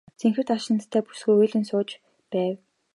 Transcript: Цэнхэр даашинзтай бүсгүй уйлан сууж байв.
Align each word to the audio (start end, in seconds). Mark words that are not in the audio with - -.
Цэнхэр 0.19 0.45
даашинзтай 0.47 1.01
бүсгүй 1.05 1.35
уйлан 1.39 1.63
сууж 1.69 1.89
байв. 2.31 2.55